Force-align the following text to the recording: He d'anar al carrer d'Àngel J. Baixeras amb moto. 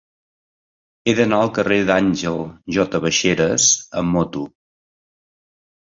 He 1.05 1.13
d'anar 1.19 1.41
al 1.47 1.51
carrer 1.59 1.77
d'Àngel 1.91 2.41
J. 2.79 3.05
Baixeras 3.07 3.71
amb 4.05 4.15
moto. 4.19 4.51